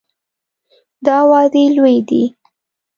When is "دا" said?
1.05-1.17